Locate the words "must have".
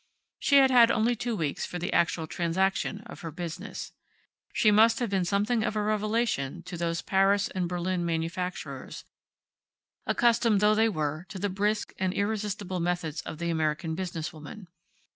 4.71-5.11